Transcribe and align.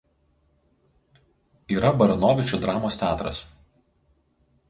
Yra 1.75 1.91
Baranovičių 2.01 2.61
dramos 2.65 2.99
teatras. 3.05 3.45